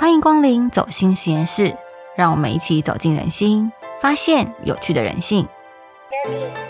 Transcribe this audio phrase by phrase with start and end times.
[0.00, 1.76] 欢迎光临走心实验室，
[2.16, 5.44] 让我们一起走进人心，发现有趣的人性。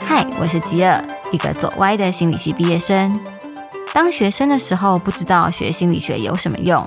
[0.01, 3.23] 嗨，我是吉尔，一个走歪的心理系毕业生。
[3.93, 6.83] 当学生的时候，不知道学心理学有什么用；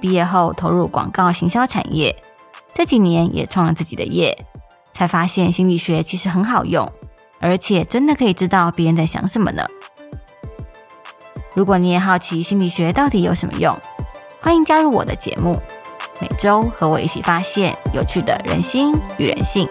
[0.00, 2.16] 毕业后投入广告行销产业，
[2.72, 4.46] 这几年也创了自己的业，
[4.94, 6.90] 才发现心理学其实很好用，
[7.38, 9.66] 而且真的可以知道别人在想什么呢。
[11.54, 13.78] 如果你也好奇心理学到底有什么用，
[14.46, 15.52] 欢迎加入我的节目，
[16.20, 19.66] 每周和我一起发现有趣的人心与人性。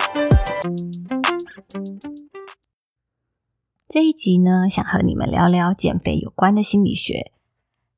[3.88, 7.32] 这一集呢，想和你们聊聊减肥有关的心理学。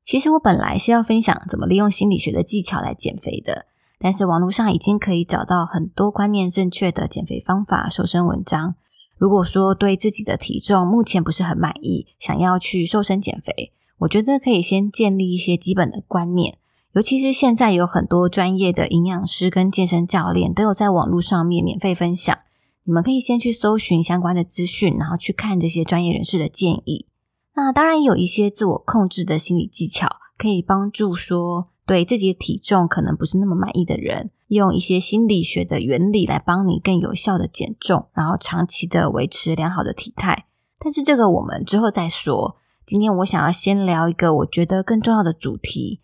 [0.04, 3.66] 其实我本来是要分享怎么利用心理学的技巧来减肥的，
[3.98, 8.76] 但是网络上已经可以找到很多观念正确的减肥方法、瘦身文章。
[9.16, 16.56] 如果说对自己的体重目前不是很满意，想要去瘦身减肥，我觉得可以先建立一些基本的观念。
[16.94, 22.36] 尤其是现在有很多专业的营养师跟健身教练都有在网络上面免费分享，
[22.84, 27.06] 你们可以先去搜寻相关的资讯，然后去看这些专业人士的建议。
[27.54, 40.46] 那当然有一些自我控制的心理技巧，可以帮助说对自己的体重可能不是那么满意的人，用一些心理学的原理来帮你更有效的减重，然后长期的维持良好的体态。
[40.78, 42.56] 但是这个我们之后再说。
[42.86, 45.98] 今天我想要先聊一个我觉得更重要的主题。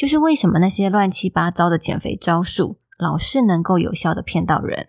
[0.00, 4.88] 就是为什么那些乱七八糟的减肥招数老是能够有效的骗到人？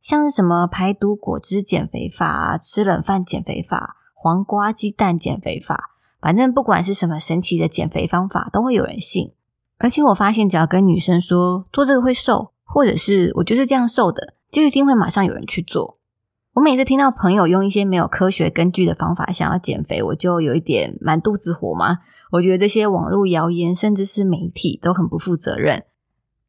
[0.00, 9.32] 像什么排毒果汁减肥法、吃冷饭减肥法、黄瓜鸡蛋减肥法，反正不管是什么神奇的减肥方法，都会有人信。
[9.76, 15.97] 而且我发现，只要跟女生说做这个会瘦，或者是我就是这样瘦的，就一定会马上有人去做。
[16.58, 21.98] 我每次听到朋友用一些没有科学根据的方法想要减肥，我就有一点满肚子火嘛。
[22.32, 25.84] 我觉得这些网络谣言，甚至是媒体都很不负责任。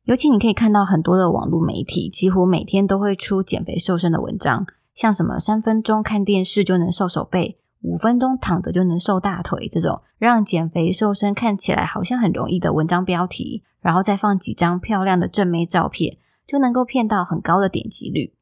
[0.06, 4.66] 尤其你可以看到很多的网络媒体，几乎每天都会出减肥瘦身的文章，
[4.96, 7.54] 像什么三分钟看电视就能瘦手背，
[7.84, 18.34] 五分钟躺着就能瘦大腿这种，让减肥瘦身看起来好像很容易的文章标题，然后再放几张漂亮的正妹照片，就能够骗到很高的点击率。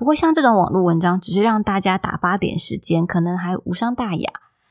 [0.00, 4.30] 不过，像这种网络文章，只是让大家打发点时间，可能还无伤大雅。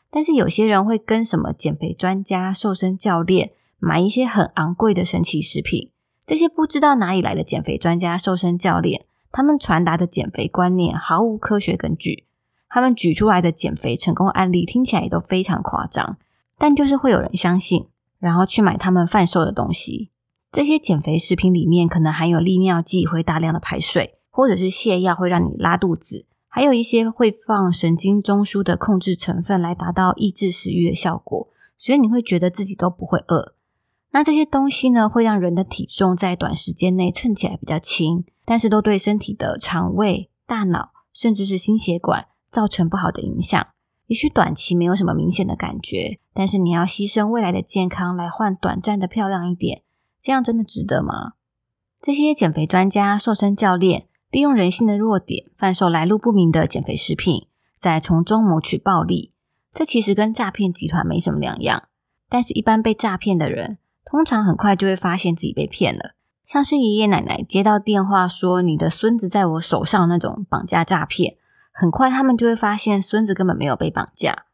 [0.09, 5.91] 但是有些人会跟什么减肥专家、瘦身教练买一些很昂贵的神奇食品。
[6.25, 12.25] 这些不知道哪里来的减肥专家、瘦身教练，他们传达的减肥观念毫无科学根据。
[12.67, 16.17] 他们举出来的减肥成功案例听起来也都非常夸张，
[16.57, 20.09] 但就是会有人相信，然后去买他们贩售的东西。
[20.51, 24.15] 这些减肥食品里面可能含有利尿剂，会大量的排水。
[24.29, 31.47] 或者是泻药会让你拉肚子，还有一些会放神经中枢的控制成分来达到抑制食欲的效果，
[31.77, 33.53] 所以你会觉得自己都不会饿。
[34.11, 43.67] 那这些东西呢，会让人的体重在短时间内称起来比较轻，但是都对身体的肠胃、大脑甚至是心血管造成不好的影响。
[44.07, 49.83] 也许短期没有什么明显的感觉，但是你要牺牲未来的健康来换短暂的漂亮一点，
[50.19, 51.33] 这样真的值得吗？
[52.01, 54.07] 这些减肥专家、瘦身教练。
[54.31, 57.47] 利用人性的弱点，贩售来路不明的减肥食品，
[57.79, 59.31] 再从中谋取暴利。
[59.73, 61.83] 这其实跟诈骗集团没什么两样。
[62.29, 66.11] 但是，一般被诈骗的人，通常很快就会发现自己被骗了。
[66.45, 71.37] 像是爷爷奶奶接到电话说“你的孙子在我手上”那种绑架诈骗，
[71.73, 74.45] 很快他们就会发现孙子根本没有被绑架。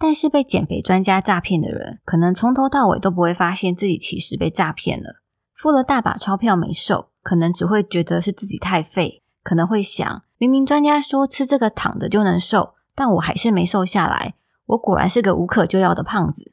[0.00, 5.22] 但是，被减肥专家诈骗的人，可能从头到尾都不会发现自己其实被诈骗了，
[5.54, 7.10] 付了大把钞票没瘦。
[7.22, 14.34] 可能只会觉得是自己太废，可能会想，明明专家说吃这个躺着就能瘦，但我还是没瘦下来，
[14.66, 16.52] 我果然是个无可救药的胖子。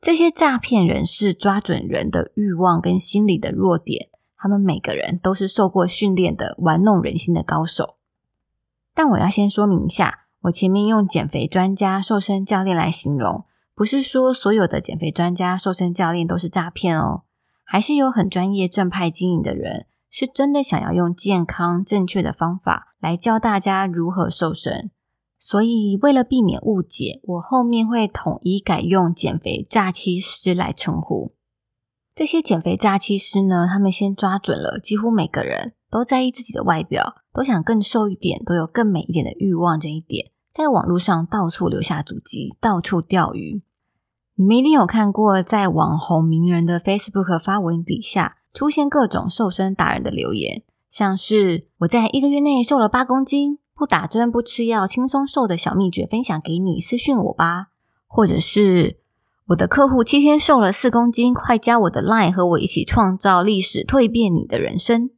[0.00, 7.94] 这些诈骗人士抓准人的欲望跟心理的弱点，他们每个人都是受过训练的玩弄人心的高手。
[8.94, 17.22] 但我要先说明一下，我前面用减肥专家、瘦身教练来形容，不是说所有的减肥专家、瘦身教练都是诈骗哦。
[17.66, 24.92] 还是有很专业正派经营的人，是真的想要用健康正确的方法来教大家如何瘦身。
[25.38, 31.30] 所以为了避免误解，我后面会统一改用减肥诈欺师来称呼。
[32.14, 43.60] 这些减肥诈欺师呢，他们先抓准了几乎每个人都在意自己的外表，都想更瘦一点，都有更美一点的欲望这一点，在网络上到处留下足迹，到处钓鱼。
[44.38, 57.68] 你们一定有看过，在网红名人的 Facebook 发文底下出现各种瘦身达人的留言，像是我在一个月内瘦了八公斤，不打针不吃药轻松瘦的小秘诀分享给你，私讯我吧；
[58.06, 58.98] 或者是
[59.46, 65.08] 我的客户七天瘦了四公斤，快加我的 Line 和我一起创造历史，蜕变你的人生。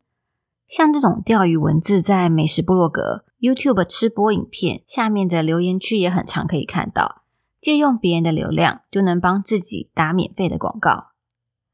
[0.69, 7.18] 像这种钓鱼文字，在美食部落格、YouTube 吃播影片下面的留言区也很常可以看到。
[7.61, 11.09] 借用别人的流量，就能帮自己打免费的广告。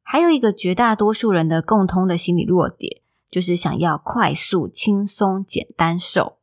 [0.03, 3.01] 还有一个绝大多数人的共通的心理弱点，
[3.31, 6.39] 就是想要快速、轻松、简单瘦。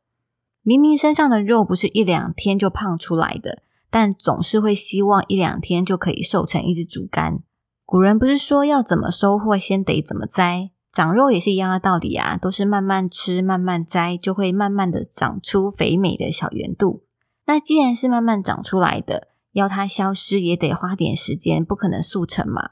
[0.62, 7.40] 明明身上的肉不是一两天就胖出来的，但总是会希望一两天就可以瘦成一只竹竿。
[7.84, 10.70] 古人不是说要怎么收获，先得怎么栽？
[10.92, 17.02] 长肉也是一样的道理啊，都是慢慢吃、慢慢栽，就会慢慢的长出肥美的小圆肚。
[17.46, 22.70] 那既然是慢慢长出来的，要它消失也得花点时间，不可能速成嘛。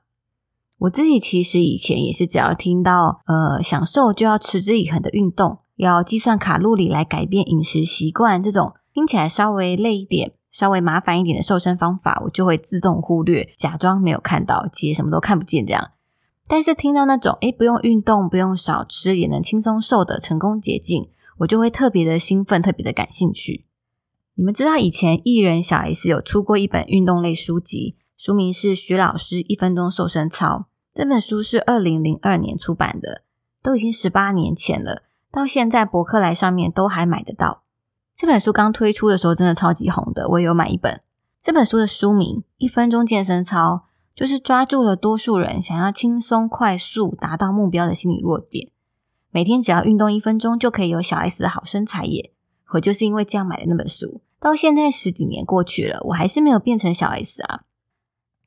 [0.78, 15.90] 我自己其实以前也是，只要听到呃想瘦就要持之以恒的运动，要计算卡路里来改变饮食习惯，这种听起来稍微累一点、稍微麻烦一点的瘦身方法，我就会自动忽略，假装没有看到，姐什么都看不见这样。
[16.48, 21.10] 但是听到那种诶不用运动、不用少吃也能轻松瘦的成功捷径，
[21.40, 23.66] 我就会特别的兴奋，特别的感兴趣。
[24.40, 30.46] 你们知道以前艺人小 S 有出过一本运动类书籍，书名是《徐老师一分钟瘦身操》。
[30.94, 33.20] 这本书是二零零二年出版的，
[33.62, 37.64] 都已经十八年前了，到现在博客来上面都还买得到。
[38.16, 41.02] 这本书刚推出的时候真的超级红的，我也有买一本。
[41.38, 43.84] 这本书的书名《一分钟健身操》，
[44.18, 48.70] 就是抓住了多数人想要轻松快速达到目标的心理弱点。
[49.30, 52.32] 每天只要运动一分钟，就可以有小 S 的好身材耶！
[52.72, 54.22] 我就是因为这样买的那本书。
[54.40, 57.60] 到现在十几年过去了，我还是没有变成小 S 啊！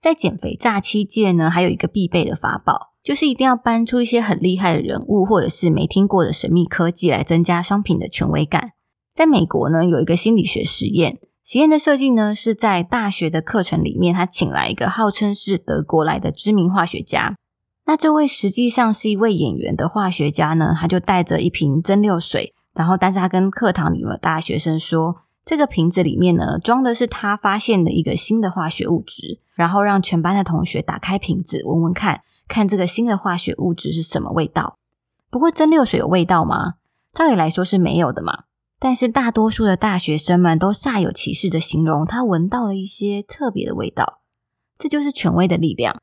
[0.02, 8.72] 在减肥诈欺界呢，还有一个必备的法宝，就是一定要搬出一些很厉害的人物，或者是没听过的神秘科技来增加商品的权威感。
[9.14, 17.38] 在美国呢，有一个心理学实验，实验的设计呢是在大学的课程里面，他请来一个号称是德国来的知名化学家。
[17.86, 25.23] 那这位实际上是一位演员的化学家呢，他就带着一瓶蒸馏水，然后但是他跟课堂里的大学生说。
[25.46, 34.78] 这个瓶子里面呢，装的是他发现的一个新的化学物质，然后让全班的同学打开瓶子闻闻看，看这个新的化学物质是什么味道。
[35.30, 36.76] 不过蒸馏水有味道吗？
[37.14, 38.46] 照理来说是没有的嘛。
[38.80, 44.20] 但是大多数的大学生们都煞有其事的形容他闻到了一些特别的味道，
[44.78, 46.02] 这就是权威的力量。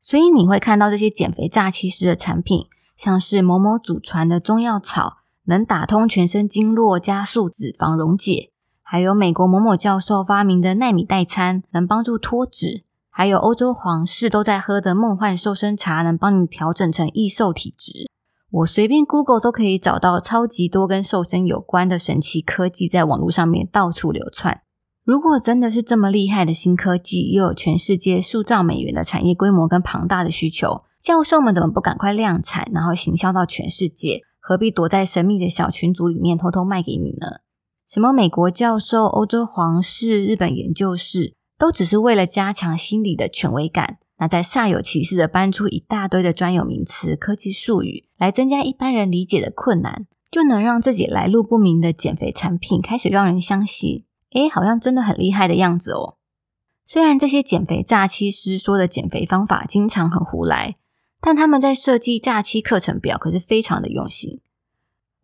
[0.00, 2.66] 所以你会看到这些减肥诈欺师的产品，
[2.96, 8.52] 像是某某祖传的中药草，能打通全身经络，加速脂肪溶解。
[8.90, 12.80] 还有美国某某教授发明的奈米代餐，能帮助脱脂；
[13.10, 18.08] 还有欧洲皇室都在喝的梦幻瘦身茶，能帮你调整成易瘦体质。
[18.50, 24.62] 我随便 Google 都可以找到超级多跟瘦身有关的神奇科技，在网络上面到处流窜。
[25.04, 34.22] 如果真的是这么厉害的新科技，又有全世界数兆美元的产业规模跟庞大的需求，教授们怎么不赶快量产，然后行销到全世界？
[34.40, 37.40] 何必躲在神秘的小群组里面偷偷卖给你呢？
[37.88, 43.96] 什么美国教授、欧洲皇室、日本研究室，都只是为了加强心理的权威感。
[44.18, 56.18] 那在煞有其事的搬出一大堆的专有名词、科技术语，来增加一般人理解的困难，就能让自己来路不明的减肥产品开始让人相信，诶，好像真的很厉害的样子哦。
[56.84, 60.74] 虽然这些减肥诈欺师说的减肥方法经常很胡来，
[61.22, 64.42] 但他们在设计诈欺课程表可是非常的用心。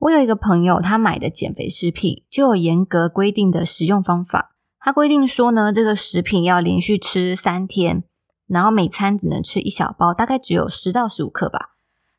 [0.05, 4.55] 我有一个朋友，他买的减肥食品就有严格规定的食用方法。
[4.79, 8.05] 他规定说呢，这个食品要连续吃三天，
[8.47, 11.71] 然后每餐只能吃一小包，大概只有十到十五克吧。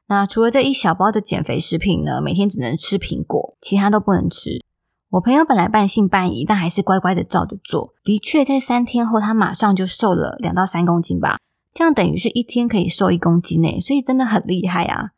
[0.07, 4.63] 那除了这一小包的减肥食品呢，每天只能吃苹果，其他都不能吃。
[5.11, 7.93] 我朋友本来半信半疑，但还是乖乖的照着做。
[8.03, 11.37] 的确，在三天后，他马上就瘦了两到三公斤吧，
[11.71, 15.11] 这样等于是一天可以瘦一公斤呢，所以真的很厉害啊。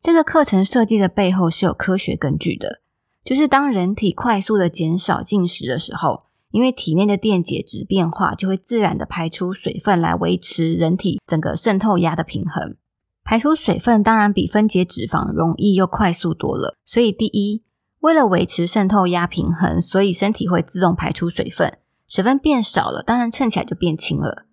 [0.00, 2.80] 这个课程设计的背后是有科学根据的，
[3.24, 6.20] 就是当人体快速的减少进食的时候，
[6.52, 12.76] 因为体内的电解质变化，就会自然的排出水分来维持人体整个渗透压的平衡。
[13.24, 16.76] 排出水分当然比分解脂肪容易又快速多了。
[16.86, 17.62] 所以第一，
[17.98, 21.70] 为了维持渗透压平衡，所以身体会自动排出水分，
[22.06, 24.46] 水分变少了，当然称起来就变轻了。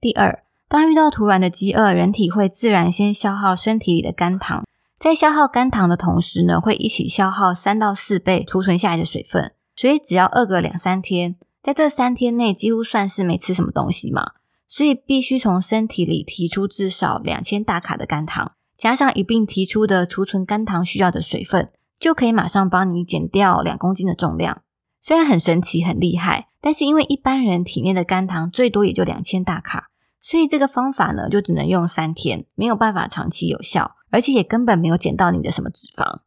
[0.00, 4.64] 第二，当遇到突然的饥饿，人体会自然先消耗身体里的肝糖。
[4.98, 14.32] 在消耗肝糖的同时呢，会一起消耗三到四倍储存下来的水分，所以只要饿个两三天，在这三天内几乎算是没吃什么东西嘛，
[14.66, 21.68] 所以必须从身体里提出至少两千大卡的肝糖，加上一并提出的储存肝糖需要的水分，
[22.00, 24.62] 就可以马上帮你减掉两公斤的重量。
[25.00, 29.87] 虽然很神奇很厉害，但是因为一般人体内的肝糖最多也就两千大卡，
[30.20, 36.20] 所以这个方法呢，就只能用三天，没有办法长期有效，而且也根本没有减到你的什么脂肪。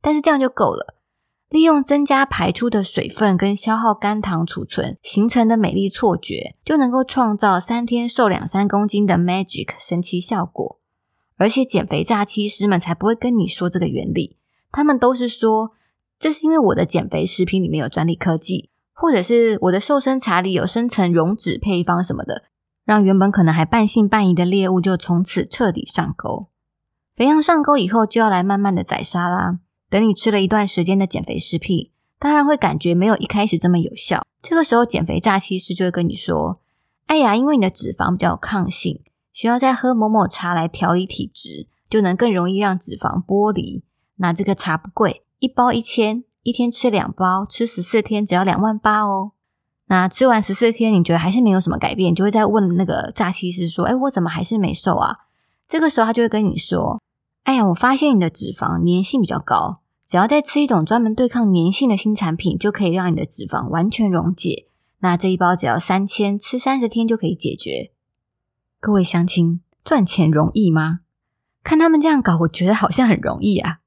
[0.00, 0.94] 但是这样就够了。
[1.48, 10.78] 利用增加排出的水分跟消耗肝糖储存形成的美丽错觉，就能够创造三天瘦两三公斤的 magic 神奇效果。
[11.38, 14.36] 而且减肥诈欺师们才不会跟你说这个原理，
[14.70, 15.70] 他们都是说
[16.18, 22.44] 这是因为我的减肥食品里面有专利科技，或者是我的瘦身茶里有深层溶脂配方什么的，
[22.88, 26.48] 让原本可能还半信半疑的猎物就从此彻底上钩。
[27.14, 29.58] 肥羊上钩以后，就要来慢慢的宰杀啦。
[29.90, 34.26] 等你吃了一段时间的减肥食品，当然会感觉没有一开始这么有效。
[34.40, 36.62] 这个时候，减肥诈欺师就会跟你说
[37.08, 39.02] ：“哎呀，因为你的脂肪比较有抗性，
[39.34, 43.84] 需要再喝某某茶来调理体质，就能更容易让脂肪剥离。
[44.16, 49.32] 那这个茶不贵，一包一千，一天吃两包，吃十四天只要两万八哦。
[49.88, 55.14] 那吃完十四天，你觉得还是没有什么改变，就会再问那个诈欺师说：‘哎，我怎么还是没瘦啊？’
[55.66, 57.00] 这个时候，他就会跟你说。”
[57.44, 64.66] 哎呀，我发现你的脂肪粘性比较高，只要再吃一种专门对抗粘性的新产品，就可以让你的脂肪完全溶解。
[65.00, 67.92] 那这一包只要三千，吃三十天就可以解决。
[68.80, 71.00] 各位乡亲，赚钱容易吗？
[71.64, 73.78] 看他们这样搞，我觉得好像很容易啊。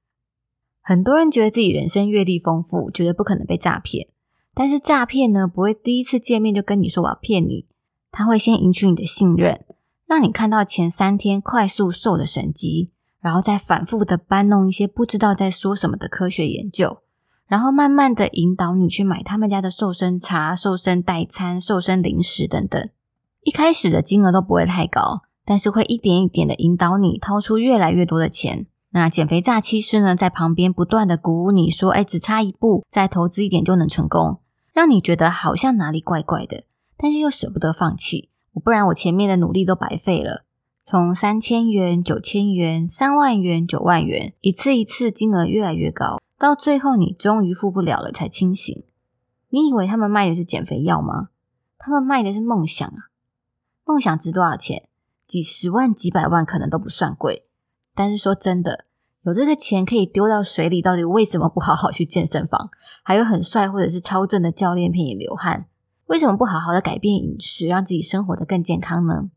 [0.82, 4.08] 很多人觉得自己人生阅历丰富，觉得不可能被诈骗。
[4.54, 7.66] 但是诈骗呢，不会第一次见面就跟你说我要骗你，
[8.12, 9.66] 他会先赢取你的信任，
[10.08, 12.94] 让你看到前三天快速瘦的神迹。
[13.22, 17.04] 然后再反复的搬弄一些不知道在说什么的科学研究，
[17.46, 22.84] 然后慢慢的引导你去买他们家的瘦身茶、瘦身代餐、瘦身零食等等。
[23.44, 28.66] 一开始的金额都不会太高，但是会一点一点的引导你掏出越来越多的钱。
[28.94, 34.42] 那减肥诈欺师呢，在旁边不断的鼓舞你说：“哎，只差一步，再投资一点就能成功。”
[34.74, 36.64] 让你觉得好像哪里怪怪的，
[36.96, 38.30] 但是又舍不得放弃，
[38.64, 40.46] 不然我前面的努力都白费了。
[40.84, 48.84] 从三千元、九千元、三万元、九万元，一次一次金额越来越高，到最后你终于付不了了才清醒。
[49.50, 51.30] 你以为他们卖的是减肥药吗？
[51.78, 53.12] 他们卖的是梦想啊！
[53.86, 54.84] 梦想值多少钱？
[55.28, 57.44] 几十万、几百万可能都不算贵。
[57.94, 58.86] 但是说真的，
[59.24, 62.70] 有这个钱可以丢到水里，到底为什么不好好去健身房？
[63.04, 65.66] 还有很帅或者是超正的教练陪你流汗，
[66.08, 69.30] 为什么不好好的改变饮食，让自己生活的更健康呢？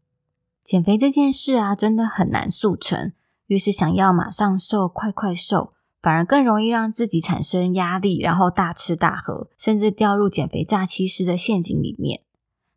[0.63, 3.13] 减肥这件事啊，真的很难速成。
[3.49, 5.71] 越是想要马上瘦、快快瘦，
[6.01, 12.23] 反而更容易让自己产生压力，然后大吃大喝，甚至掉入减肥诈欺师的陷阱里面。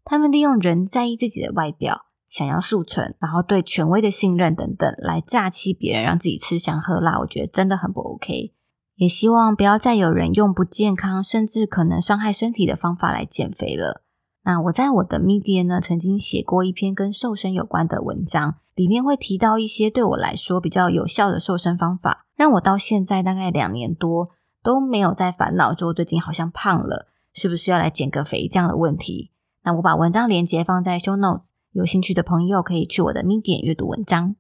[0.04, 7.20] 他们利用人在意自己的外表，想要速成，然后对权威的信任等等，来诈欺别人，让自己吃香喝辣。
[7.20, 8.54] 我觉得真的很不 OK。
[8.96, 14.02] 也希望不要再有人用不健康，甚至可能伤害身体的方法来减肥了。
[14.44, 24.28] 那我在我的 media 呢，曾经写过一篇跟瘦身有关的文章，里面会提到一些对我来说比较有效的瘦身方法，让我到现在大概两年多
[24.64, 29.32] 都没有在烦恼，说最近好像胖了，是不是要来减个肥这样的问题。
[29.64, 34.36] 那我把文章连接放在 show notes，有兴趣的朋友可以去我的 media 阅读文章。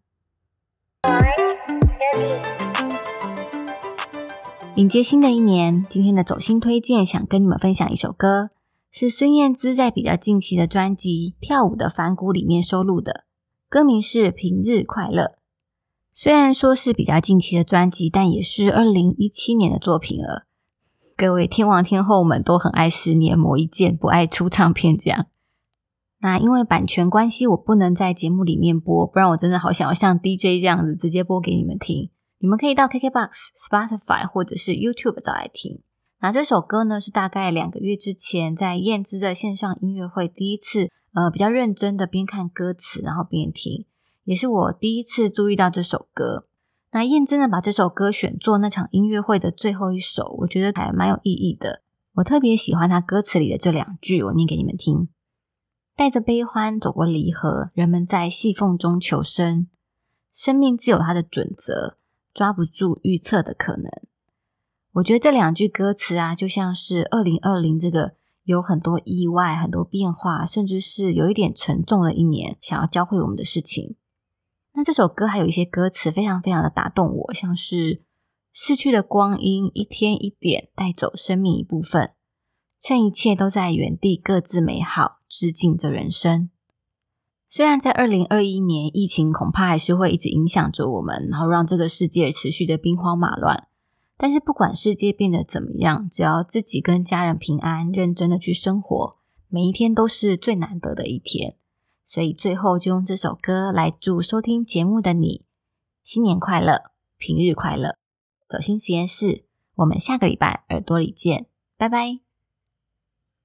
[4.76, 8.50] 迎接新的一年，今天的走心推荐想跟你们分享一首歌。
[8.90, 13.26] 是孙燕姿在比较近期的专辑《跳舞的反骨》里面收录的，
[13.70, 15.24] 歌名是《平日快乐》。
[16.12, 20.48] 虽然说是比较近期的专辑，但也是二零一七年的作品了。
[21.16, 25.28] 各位天王天后们都很爱十年磨一剑，不爱出唱片这样。
[26.20, 32.10] 那因为版权关系，我不能在节目里面播，不然我真的好想要像 DJ 这样子直接播给你们听。
[32.40, 33.30] 你们可以到 KKBOX、
[33.70, 35.82] Spotify 或者是 YouTube 找来听。
[36.20, 43.86] 那这首歌呢，是大概两个月之前在燕姿的线上音乐会第一次，呃，比较认真的边看歌词然后边听，
[44.24, 46.48] 也是我第一次注意到这首歌。
[46.92, 51.84] 那燕姿呢，把这首歌选做那场音乐会的最后一首，我觉得还蛮有意义的。
[52.16, 55.08] 我特别喜欢他歌词里的这两句，我念给你们听：
[55.98, 59.68] 带着悲欢走过离合，人们在细缝中求生，
[60.32, 61.96] 生命自有它的准则，
[62.36, 63.90] 抓不住预测的可能。
[64.92, 68.14] 我觉得这两句歌词啊，就像是二零二零这个
[68.44, 73.96] 有很多意外、很多变化，甚至是有一点沉重的一年，想要教会我们的事情。
[74.74, 78.04] 那这首歌还有一些歌词非常非常的打动我，像是
[78.54, 82.12] 逝去的光阴一天一点带走生命一部分，
[82.80, 86.50] 趁一切都在原地各自美好，致敬着人生。
[87.50, 93.68] 虽然在二零二一年疫情恐怕还是会一直影响着我们，然后让这个世界持续的兵荒马乱。
[94.18, 99.18] 但是不管世界变得怎么样，只要自己跟家人平安、认真的去生活，
[99.48, 101.56] 每一天都是最难得的一天。
[102.04, 105.44] 所以最后就用这首歌来祝收听节目的你
[106.04, 107.98] 新年快乐，平日快乐。
[108.50, 112.27] 走心实验室，我们下个礼拜耳朵里见，拜拜。